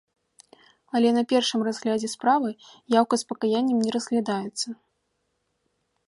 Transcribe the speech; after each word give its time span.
Але 0.99 1.09
на 1.17 1.23
першым 1.33 1.59
разглядзе 1.67 2.09
справы 2.15 2.49
яўка 3.01 3.15
з 3.23 3.27
пакаяннем 3.33 3.77
не 3.89 3.91
разглядаецца. 3.97 4.67